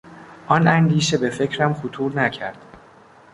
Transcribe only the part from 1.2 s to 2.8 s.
فکرم خطور نکرد.